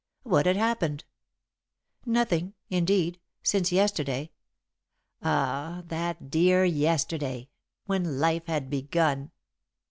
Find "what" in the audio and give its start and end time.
0.23-0.47